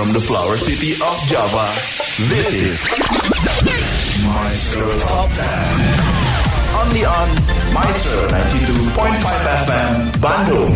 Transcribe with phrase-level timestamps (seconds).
[0.00, 1.68] from the flower city of Java,
[2.32, 2.88] this is
[4.24, 5.44] Maestro Top 10.
[6.80, 7.28] Only on
[7.68, 8.16] Maestro
[8.96, 8.96] 92.5
[9.60, 10.72] FM, Bandung.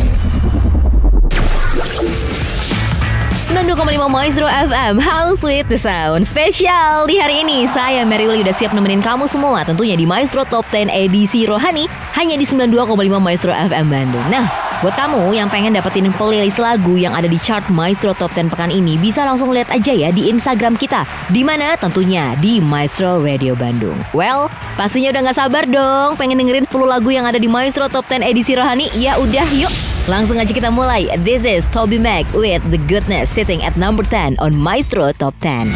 [3.49, 8.57] 92,5 Maestro FM How Sweet the Sound Spesial di hari ini Saya Mary Uli udah
[8.57, 11.85] siap nemenin kamu semua Tentunya di Maestro Top 10 edisi Rohani
[12.17, 17.17] Hanya di 92,5 Maestro FM Bandung Nah Buat kamu yang pengen dapetin playlist lagu yang
[17.17, 20.77] ada di chart Maestro Top 10 pekan ini, bisa langsung lihat aja ya di Instagram
[20.77, 21.09] kita.
[21.33, 23.97] Di mana tentunya di Maestro Radio Bandung.
[24.13, 28.05] Well, pastinya udah gak sabar dong pengen dengerin 10 lagu yang ada di Maestro Top
[28.13, 28.93] 10 edisi Rohani.
[28.93, 29.73] Ya udah yuk,
[30.05, 31.09] langsung aja kita mulai.
[31.25, 35.73] This is Toby Mac with The Goodness sitting at number 10 on Maestro Top 10.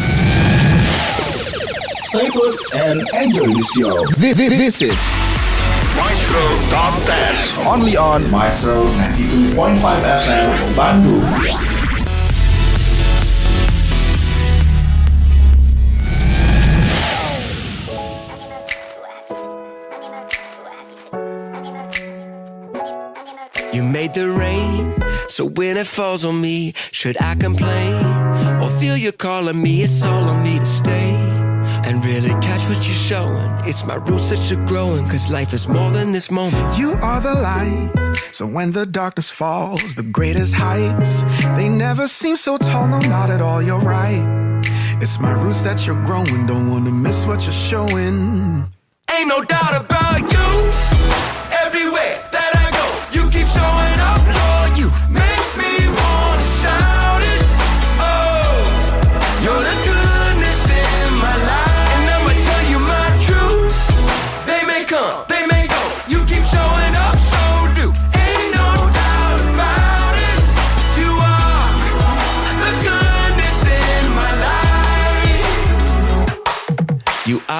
[2.13, 4.05] Stay put and enjoy the show.
[4.21, 5.28] This, this, this is
[6.29, 7.67] Maestro Top 10.
[7.67, 11.25] Only on Maestro 92.5 FM, Bandung.
[23.73, 24.93] You made the rain,
[25.27, 28.05] so when it falls on me, should I complain
[28.61, 29.81] or feel you calling me?
[29.81, 31.28] It's all on me to stay
[31.85, 33.49] and really catch what you're showing.
[33.65, 36.77] It's my roots that you're growing, cause life is more than this moment.
[36.77, 37.89] You are the light,
[38.31, 41.23] so when the darkness falls, the greatest heights,
[41.57, 44.25] they never seem so tall, no, not at all, you're right.
[45.01, 48.65] It's my roots that you're growing, don't wanna miss what you're showing.
[49.11, 51.48] Ain't no doubt about you.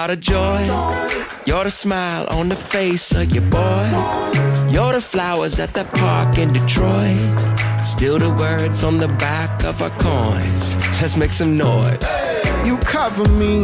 [0.09, 0.65] Are the joy.
[1.45, 3.85] You're the smile on the face of your boy.
[4.67, 7.19] You're the flowers at the park in Detroit.
[7.83, 10.75] Still the words on the back of our coins.
[10.99, 12.01] Let's make some noise.
[12.65, 13.61] You cover me,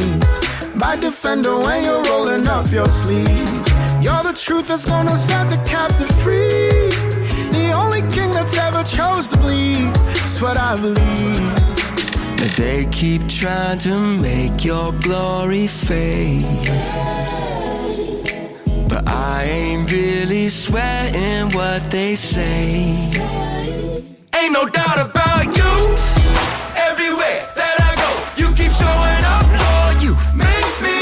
[0.76, 3.66] my defender when you're rolling up your sleeve.
[4.00, 6.70] You're the truth that's gonna set the captive free.
[7.58, 9.92] The only king that's ever chose to bleed.
[10.22, 11.75] That's what I believe.
[12.58, 16.46] They keep trying to make your glory fade.
[18.88, 22.96] But I ain't really sweating what they say.
[24.40, 25.74] Ain't no doubt about you.
[26.90, 30.04] Everywhere that I go, you keep showing up, Lord.
[30.04, 30.95] You make me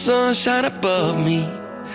[0.00, 1.46] still see the sun shine above me.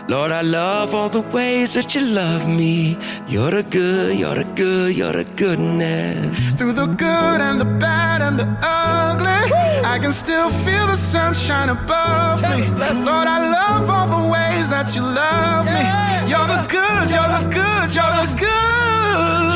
[0.08, 2.98] Lord, I love all the ways that you love me.
[3.28, 6.54] You're the good, you're the good, you're the goodness.
[6.54, 9.52] Through the good and the bad and the ugly,
[9.84, 12.68] I can still feel the sunshine above me.
[13.04, 15.86] Lord, I love all the ways that you love me.
[16.30, 18.66] You're the good, you're the good, you're the good.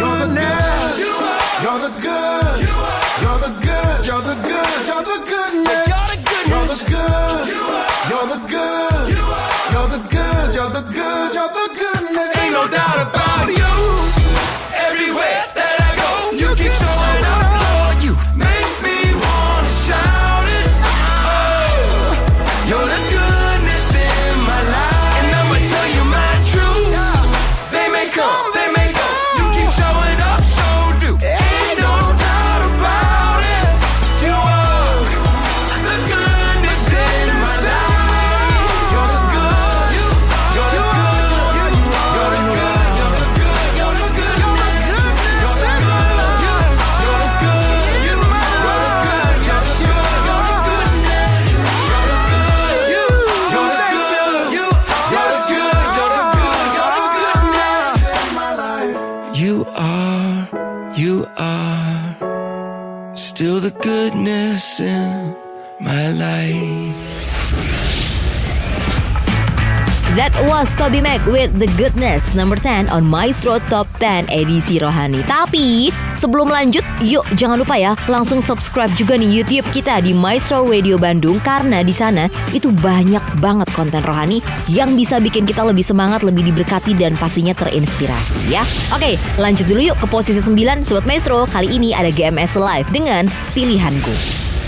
[0.01, 0.95] You're the good.
[1.63, 2.57] You're the good.
[3.21, 3.97] You're the good.
[4.07, 4.87] You're the good.
[4.87, 5.58] You're the goodness.
[63.39, 65.33] Still the goodness in
[65.79, 67.08] my life.
[70.19, 75.23] That was Toby Mac with The Goodness number 10 on Maestro Top 10 edisi Rohani.
[75.23, 80.67] Tapi sebelum lanjut, yuk jangan lupa ya langsung subscribe juga nih YouTube kita di Maestro
[80.67, 85.87] Radio Bandung karena di sana itu banyak banget konten rohani yang bisa bikin kita lebih
[85.87, 88.67] semangat, lebih diberkati dan pastinya terinspirasi ya.
[88.91, 91.47] Oke, lanjut dulu yuk ke posisi 9 Sobat Maestro.
[91.47, 93.23] Kali ini ada GMS Live dengan
[93.55, 94.58] Pilihanku.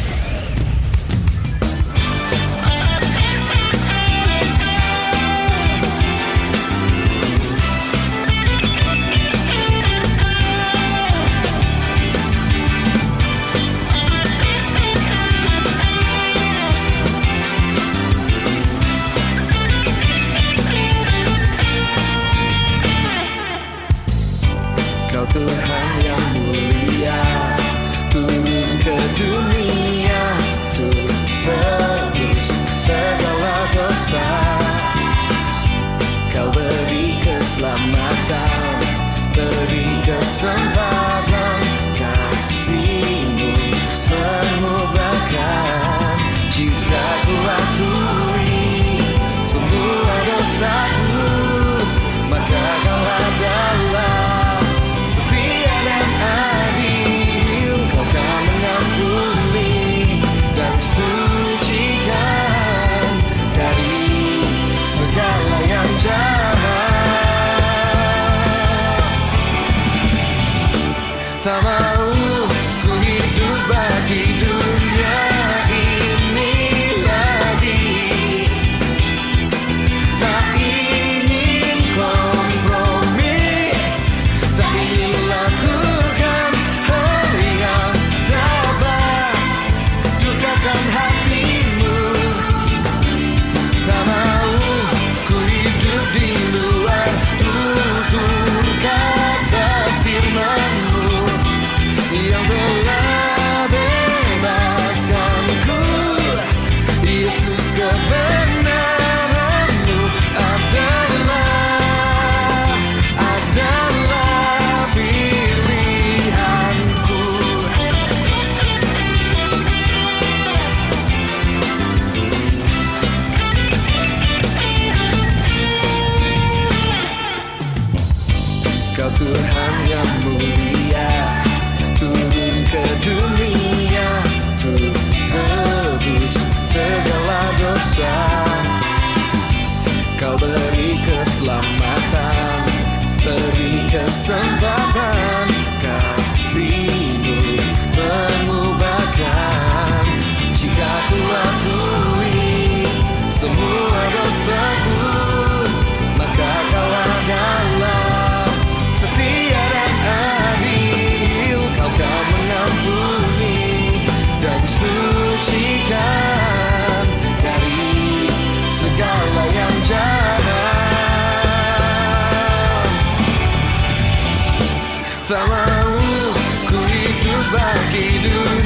[178.32, 178.61] you.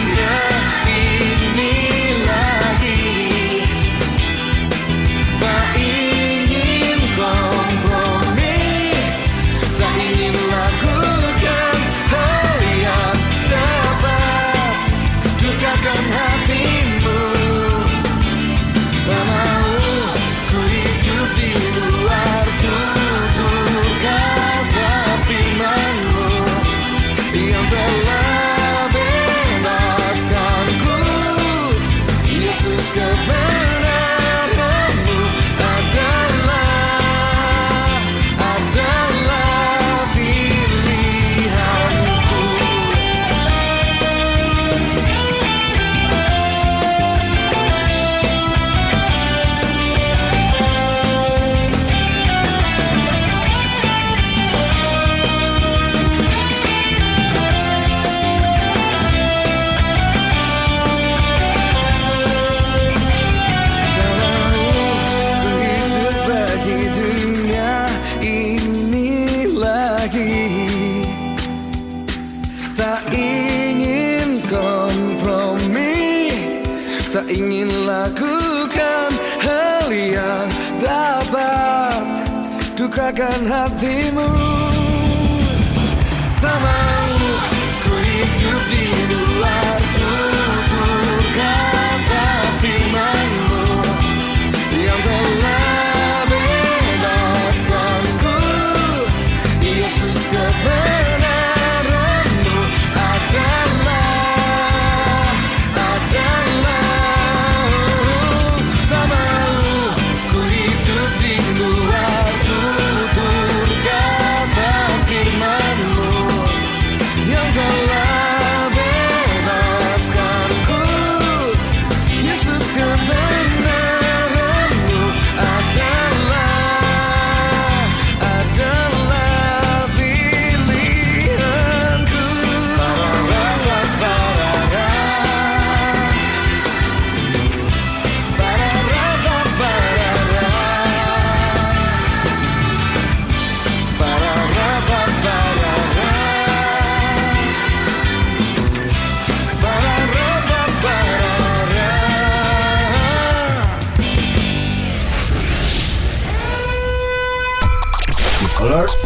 [83.36, 84.05] And a ti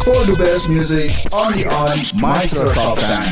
[0.04, 3.32] for the best music only on Maestro Top 10.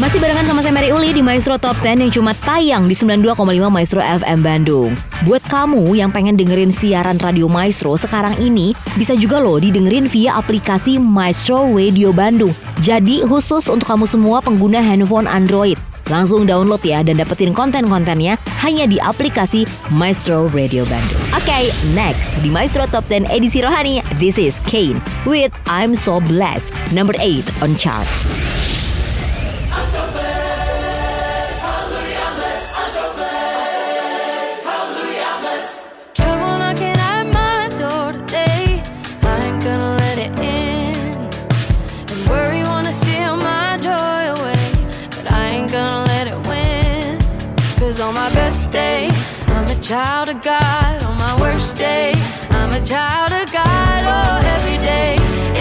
[0.00, 3.36] Masih barengan sama saya Mary Uli di Maestro Top 10 yang cuma tayang di 92,5
[3.68, 4.96] Maestro FM Bandung.
[5.28, 10.40] Buat kamu yang pengen dengerin siaran Radio Maestro sekarang ini, bisa juga loh didengerin via
[10.40, 12.52] aplikasi Maestro Radio Bandung.
[12.80, 15.76] Jadi khusus untuk kamu semua pengguna handphone Android.
[16.08, 21.20] Langsung download ya dan dapetin konten-kontennya hanya di aplikasi Maestro Radio Bandung.
[21.36, 24.96] Oke, okay, next di Maestro Top 10 edisi Rohani, this is Kane
[25.28, 28.08] with I'm So Blessed, number 8 on chart.
[49.90, 52.12] child of God on my worst day.
[52.50, 55.59] I'm a child of God, oh, every day.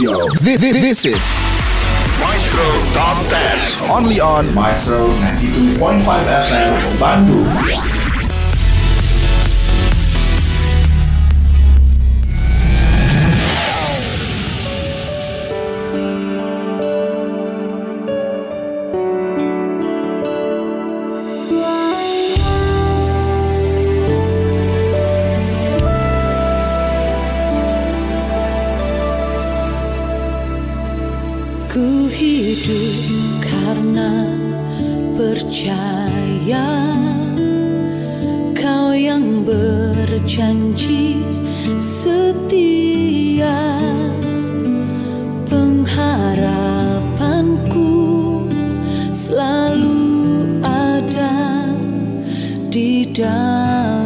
[0.00, 0.28] Maestro.
[0.40, 1.14] This, this, this is
[2.20, 2.62] Maestro
[2.94, 3.90] Top 10.
[3.90, 7.97] Only on Maestro 92.5 FM, Bandung.
[52.68, 53.97] di dalam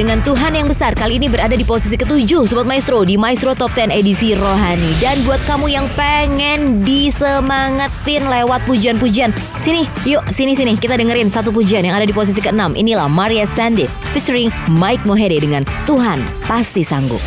[0.00, 3.76] dengan Tuhan yang besar kali ini berada di posisi ketujuh Sobat Maestro di Maestro Top
[3.76, 4.96] 10 edisi Rohani.
[4.96, 9.28] Dan buat kamu yang pengen disemangatin lewat pujian-pujian
[9.60, 12.72] Sini yuk sini-sini kita dengerin satu pujian yang ada di posisi keenam.
[12.72, 13.84] Inilah Maria Sandy
[14.16, 17.20] featuring Mike Mohede dengan Tuhan Pasti Sanggup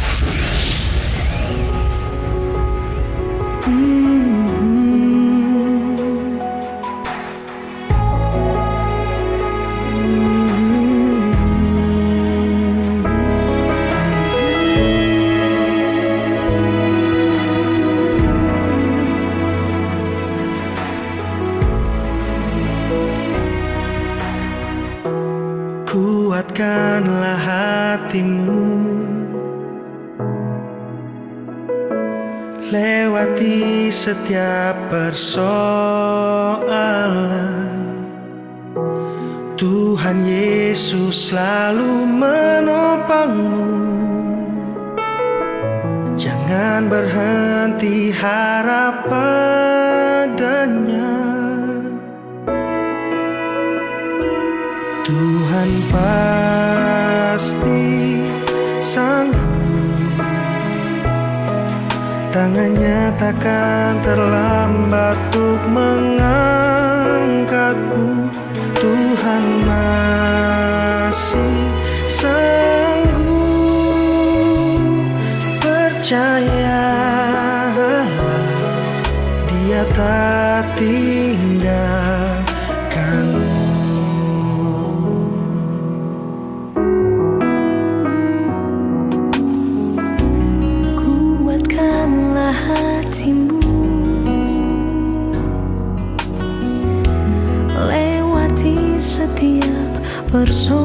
[33.04, 35.44] Lewati setiap persoalan.
[39.60, 43.76] Tuhan Yesus selalu menopangmu.
[46.16, 49.52] Jangan berhenti harap padanya.
[55.04, 57.84] Tuhan pasti
[58.80, 59.43] sanggup
[62.34, 68.26] Tangannya takkan terlambat untuk mengangkatmu.
[68.74, 71.62] Tuhan masih
[72.10, 73.22] sanggup
[75.62, 77.78] Percayalah
[79.46, 81.23] Dia tak tinggalkanmu
[100.44, 100.83] esfuerzo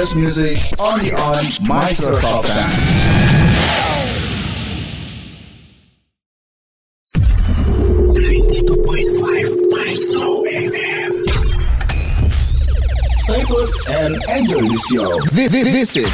[0.00, 2.54] best music only on Maestro Top 10.
[13.18, 15.20] Stay put and enjoy the show.
[15.34, 16.06] This, this, this is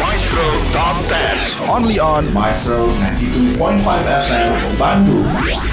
[0.00, 1.68] Maestro Top 10.
[1.68, 5.67] only on Maestro 92.5 FM Bandung.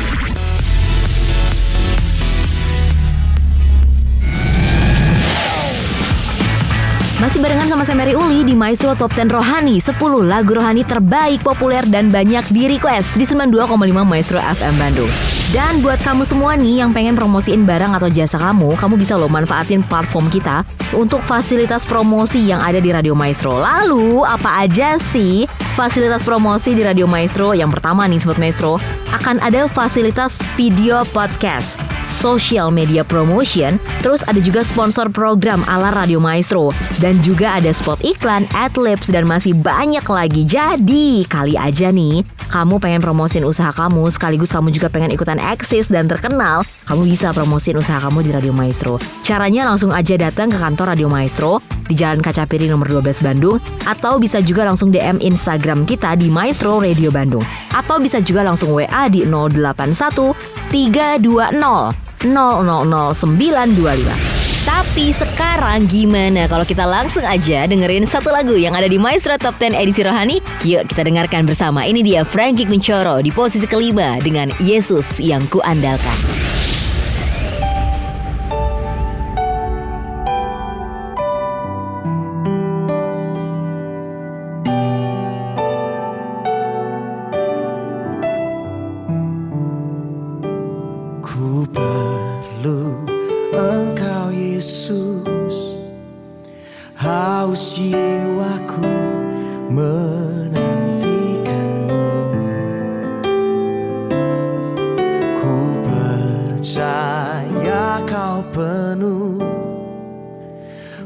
[7.26, 9.82] Masih barengan sama saya Mary Uli di Maestro Top 10 Rohani.
[9.82, 9.98] 10
[10.30, 13.66] lagu rohani terbaik, populer, dan banyak di request di 92,5
[14.06, 15.10] Maestro FM Bandung.
[15.50, 19.26] Dan buat kamu semua nih yang pengen promosiin barang atau jasa kamu Kamu bisa loh
[19.26, 20.62] manfaatin platform kita
[20.94, 23.58] Untuk fasilitas promosi yang ada di Radio Maestro.
[23.58, 27.58] Lalu apa aja sih fasilitas promosi di Radio Maestro?
[27.58, 28.78] Yang pertama nih Sobat Maestro
[29.10, 31.94] Akan ada fasilitas video podcast
[32.26, 38.02] social media promotion, terus ada juga sponsor program ala Radio Maestro, dan juga ada spot
[38.02, 40.42] iklan, adlibs, dan masih banyak lagi.
[40.42, 45.86] Jadi, kali aja nih, kamu pengen promosin usaha kamu, sekaligus kamu juga pengen ikutan eksis
[45.86, 48.98] dan terkenal, kamu bisa promosin usaha kamu di Radio Maestro.
[49.22, 53.62] Caranya langsung aja datang ke kantor Radio Maestro di Jalan Kaca Piring nomor 12 Bandung,
[53.86, 57.46] atau bisa juga langsung DM Instagram kita di Maestro Radio Bandung.
[57.78, 60.34] Atau bisa juga langsung WA di 081
[60.74, 64.66] 320 000925.
[64.66, 69.62] Tapi sekarang gimana kalau kita langsung aja dengerin satu lagu yang ada di Maestro Top
[69.62, 70.42] 10 edisi Rohani?
[70.66, 71.86] Yuk kita dengarkan bersama.
[71.86, 76.18] Ini dia Frankie Kuncoro di posisi kelima dengan Yesus yang kuandalkan.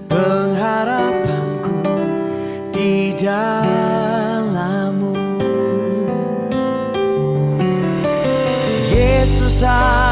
[0.10, 1.86] Pengharapanku
[2.74, 5.14] di dalammu.
[8.90, 10.09] Yesus hanya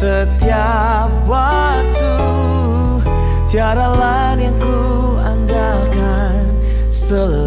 [0.00, 2.16] setiap waktu
[3.44, 6.48] Tiada lain yang ku andalkan.
[6.88, 7.39] Selain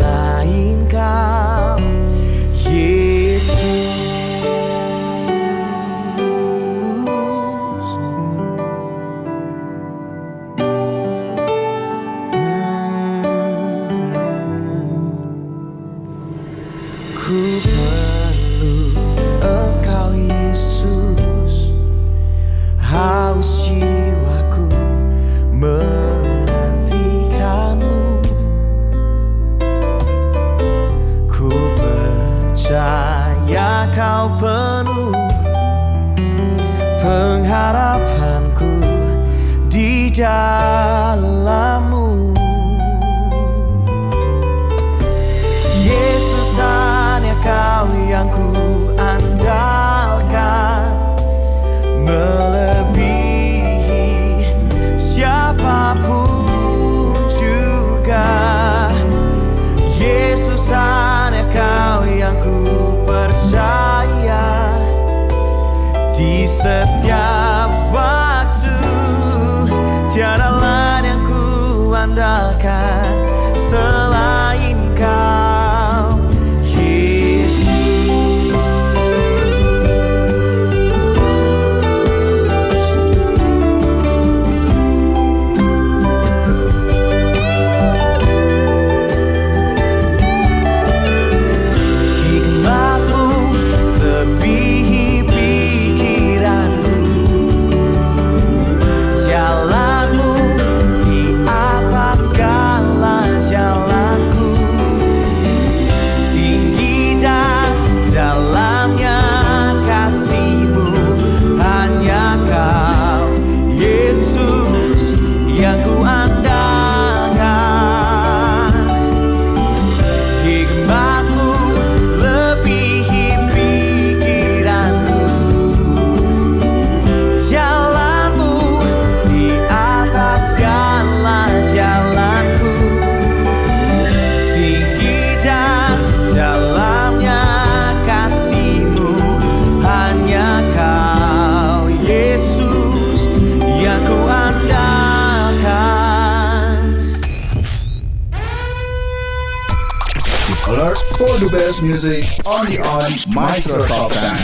[151.23, 154.39] for the best music only on My circle Pop Band.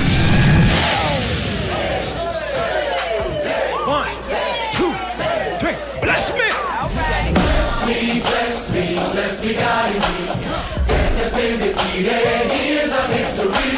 [3.83, 4.15] One,
[4.71, 4.93] two,
[5.59, 6.47] three, bless me.
[6.95, 9.89] Bless me, bless me, bless me, God
[12.91, 13.75] our victory.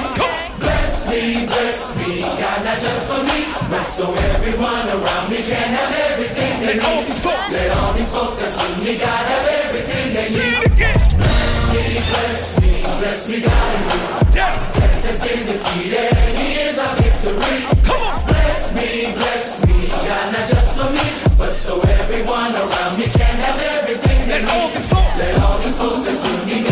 [0.59, 3.39] Bless me, bless me, God, not just for me,
[3.83, 6.85] so everyone around me can have everything they need.
[6.85, 7.51] All these folks.
[7.51, 10.65] Let all these folks that's with me, God, have everything they Say need.
[10.65, 11.40] It again
[11.99, 14.36] bless me, bless me, God.
[14.36, 14.71] Yeah.
[14.73, 17.58] Death has been defeated, He is our victory.
[17.84, 18.21] Come on.
[18.27, 23.36] Bless me, bless me, God, not just for me, but so everyone around me can
[23.45, 24.30] have everything.
[24.30, 24.69] Let all
[25.60, 26.70] these hosts, that's all me.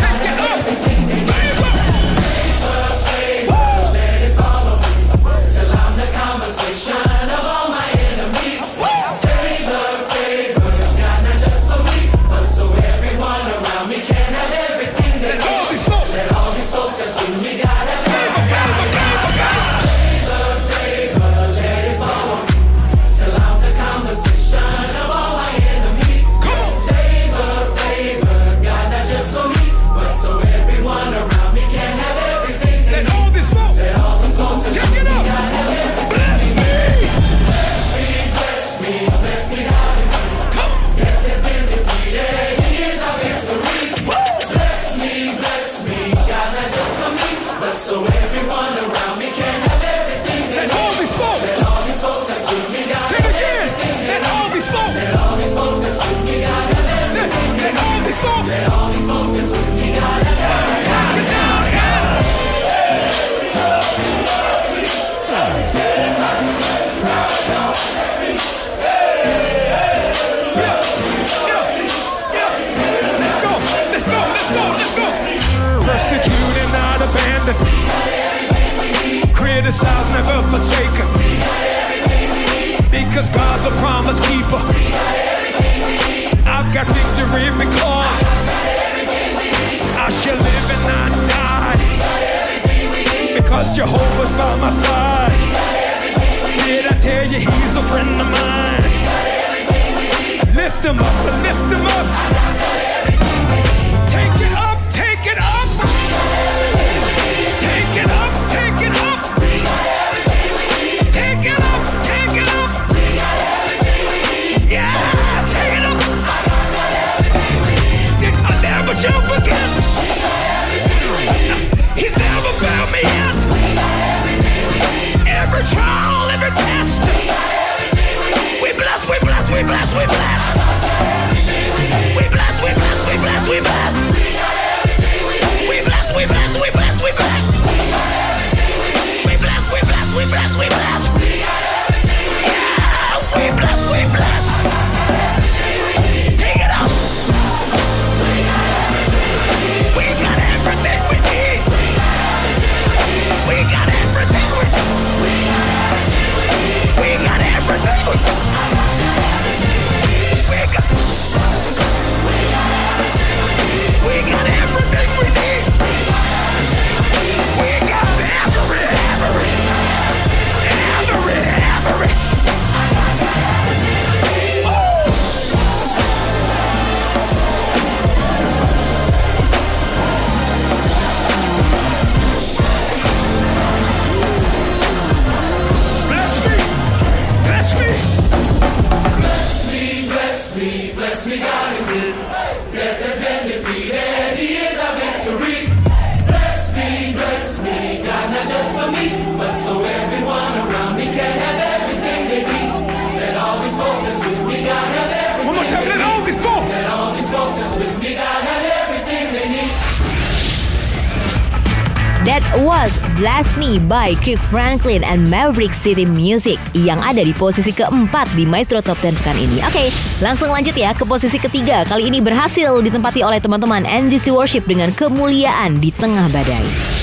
[213.78, 218.98] By Kirk Franklin and Maverick City Music yang ada di posisi keempat di Maestro Top
[218.98, 219.62] 10 pekan ini.
[219.62, 219.88] Oke, okay,
[220.24, 221.86] langsung lanjut ya ke posisi ketiga.
[221.86, 226.99] Kali ini berhasil ditempati oleh teman-teman NDC Worship dengan kemuliaan di tengah badai.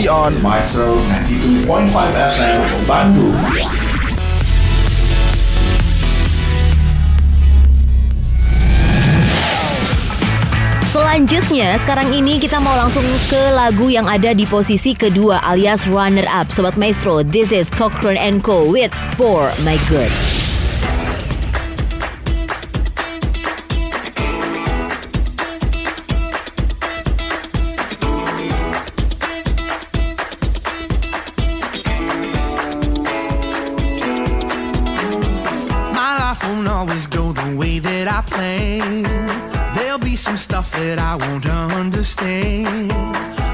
[0.00, 0.96] Only on Maestro
[1.28, 3.36] 92.5 FM Bandung.
[10.90, 16.24] Selanjutnya, sekarang ini kita mau langsung ke lagu yang ada di posisi kedua alias runner
[16.32, 16.48] up.
[16.48, 20.29] Sobat Maestro, this is Cochrane Co with For My Good.
[38.80, 39.74] Plan.
[39.74, 42.92] There'll be some stuff that I won't understand.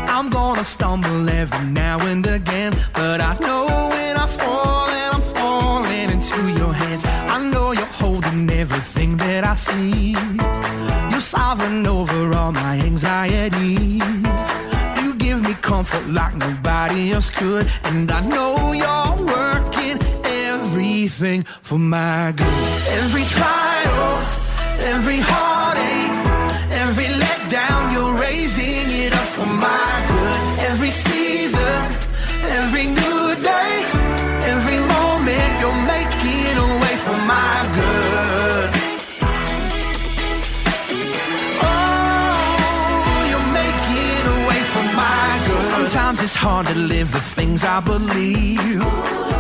[0.09, 5.25] I'm gonna stumble every now and again, but I know when I fall and I'm
[5.35, 7.05] falling into your hands.
[7.05, 10.17] I know you're holding everything that I see.
[11.11, 14.03] You're sovereign over all my anxieties.
[15.03, 21.79] You give me comfort like nobody else could, and I know you're working everything for
[21.79, 22.47] my good.
[23.03, 24.46] Every trial,
[24.87, 26.15] every heartache,
[26.83, 30.16] every letdown, you're raising it up for my
[46.27, 48.83] it's hard to live the things I believe.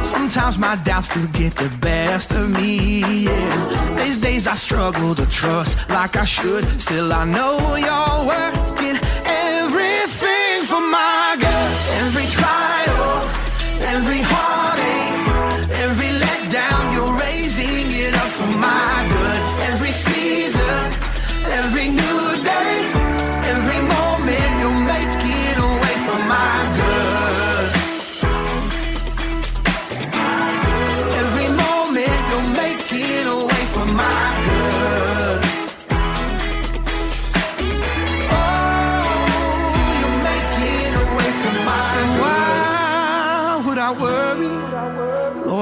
[0.04, 3.00] Sometimes my doubts do get the best of me.
[3.24, 3.96] Yeah.
[3.96, 6.64] These days I struggle to trust like I should.
[6.80, 7.54] Still, I know
[7.86, 11.70] you're working everything for my good.
[12.04, 13.28] Every trial,
[13.94, 14.75] every heartache,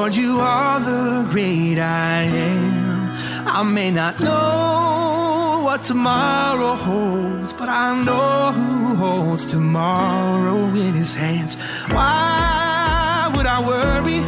[0.04, 3.46] Lord, you are the great I am.
[3.46, 11.14] I may not know what tomorrow holds, but I know who holds tomorrow in his
[11.14, 11.54] hands.
[11.88, 14.20] Why would I worry?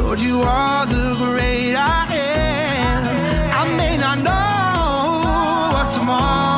[0.00, 3.50] Lord, you are the great I am.
[3.52, 6.51] I may not know what tomorrow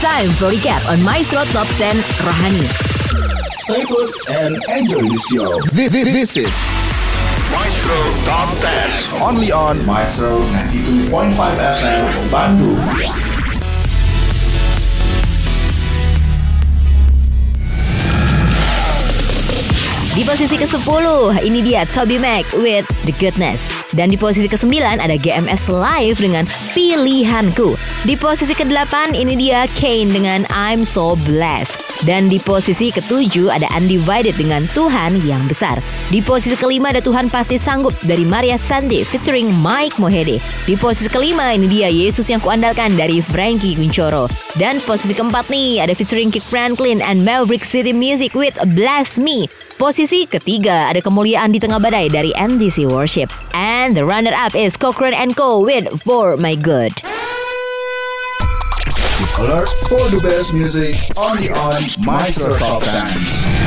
[0.00, 2.64] it's time for recap on Maestro Top 10 Rohani.
[3.58, 5.60] Stay put and enjoy the show.
[5.72, 6.54] This, this, this is
[7.52, 9.22] Maestro Top 10.
[9.22, 10.40] only on Maestro
[10.70, 12.80] 92.5 FM Bandung.
[20.14, 23.69] Di posisi ke-10, ini dia Toby Mac with The Goodness.
[23.94, 24.70] Dan di posisi ke-9
[25.02, 27.74] ada GMS Live dengan Pilihanku.
[28.06, 31.90] Di posisi ke-8 ini dia Kane dengan I'm So Blessed.
[32.06, 35.76] Dan di posisi ke-7 ada Undivided dengan Tuhan yang Besar.
[36.08, 40.40] Di posisi kelima ada Tuhan Pasti Sanggup dari Maria Santi featuring Mike Mohede.
[40.64, 44.32] Di posisi kelima ini dia Yesus yang kuandalkan dari Frankie Kuncoro.
[44.56, 49.44] Dan posisi keempat nih ada featuring Kick Franklin and Maverick City Music with Bless Me.
[49.80, 53.32] Posisi ketiga ada kemuliaan di tengah badai dari MDC Worship.
[53.56, 57.00] And the runner-up is Cochrane and Co with For My Good.
[59.40, 63.59] Alert for the best music only on Maestro Top 10.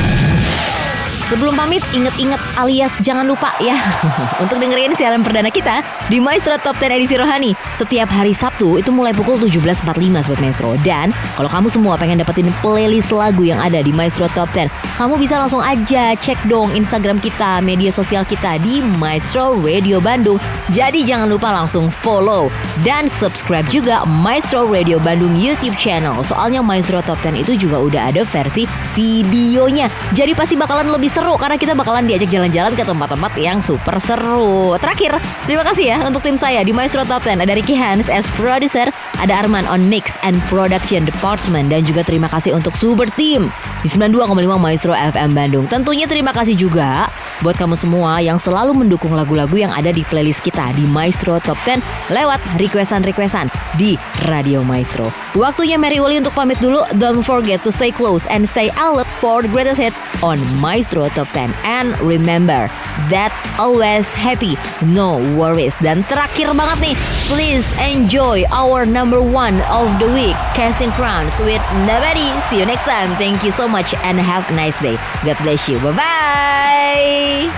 [1.34, 3.74] Sebelum pamit, inget-inget alias jangan lupa ya
[4.46, 7.58] Untuk dengerin siaran perdana kita di Maestro Top 10 edisi Rohani.
[7.74, 10.78] Setiap hari Sabtu itu mulai pukul 17.45 Sobat Maestro.
[10.86, 15.18] Dan kalau kamu semua pengen dapetin playlist lagu yang ada di Maestro Top 10 Kamu
[15.18, 20.38] bisa langsung aja cek dong Instagram kita, media sosial kita di Maestro Radio Bandung.
[20.70, 22.46] Jadi jangan lupa langsung follow
[22.86, 26.22] Dan subscribe juga Maestro Radio Bandung YouTube channel.
[26.22, 29.90] Soalnya Maestro Top 10 itu juga udah ada versi videonya.
[30.14, 33.96] Jadi pasti bakalan lebih seru seru karena kita bakalan diajak jalan-jalan ke tempat-tempat yang super
[33.96, 34.76] seru.
[34.76, 35.16] Terakhir,
[35.48, 37.40] terima kasih ya untuk tim saya di Maestro Top 10.
[37.40, 42.28] Ada Ricky Hans as producer, ada Arman on mix and production department dan juga terima
[42.28, 43.48] kasih untuk super team
[43.80, 45.64] di 92,5 Maestro FM Bandung.
[45.64, 47.08] Tentunya terima kasih juga
[47.40, 51.56] buat kamu semua yang selalu mendukung lagu-lagu yang ada di playlist kita di Maestro Top
[51.64, 51.80] 10
[52.12, 53.48] lewat requestan-requestan
[53.80, 53.96] di
[54.28, 55.08] Radio Maestro.
[55.32, 56.84] Waktunya Mary Uli untuk pamit dulu.
[57.00, 61.28] Don't forget to stay close and stay alert for the greatest hit on Maestro Top
[61.32, 61.52] 10.
[61.64, 62.68] And remember
[63.10, 65.76] that always happy, no worries.
[65.82, 66.96] Dan terakhir banget nih,
[67.28, 72.30] please enjoy our number one of the week, Casting Crowns with Nobody.
[72.48, 73.12] See you next time.
[73.18, 74.96] Thank you so much and have a nice day.
[75.26, 75.76] God bless you.
[75.82, 77.50] Bye-bye.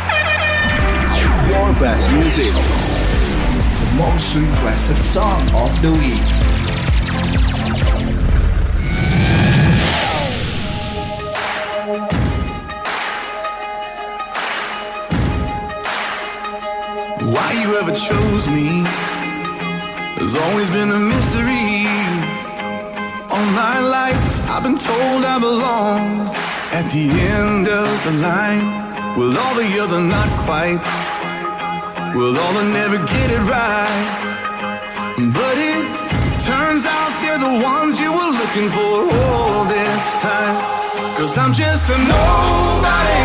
[1.46, 2.52] Your best music.
[2.52, 6.55] The most requested song of the week.
[17.36, 18.80] Why you ever chose me
[20.16, 21.84] has always been a mystery.
[23.28, 26.32] All my life, I've been told I belong
[26.72, 27.04] at the
[27.36, 28.66] end of the line.
[29.18, 30.80] With all the other not quite,
[32.16, 34.06] with all the never get it right.
[35.38, 35.84] But it
[36.40, 40.56] turns out they're the ones you were looking for all this time.
[41.18, 43.24] Cause I'm just a nobody,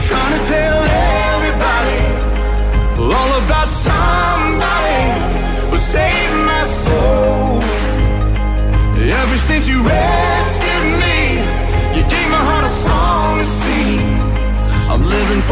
[0.00, 1.31] trying to tell everybody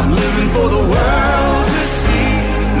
[0.00, 2.30] I'm living for the world to see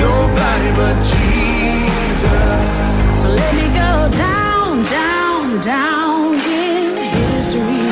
[0.06, 2.62] nobody but Jesus.
[3.20, 3.92] So let me go
[4.26, 7.90] down, down, down in history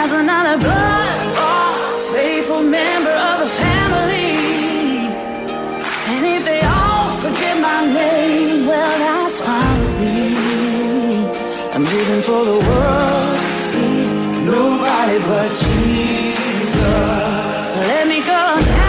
[0.00, 4.30] as another blood bought faithful member of the family.
[6.12, 10.36] And if they all forget my name, well, that's fine with me.
[11.74, 14.06] I'm living for the world to see
[14.44, 17.15] nobody but Jesus.
[17.76, 18.85] So let me go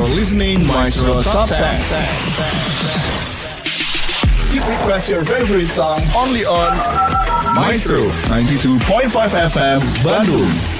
[0.00, 1.58] for listening Maestro Top 10.
[4.54, 6.74] You request your favorite song only on
[7.54, 10.79] Maestro 92.5 FM Bandung.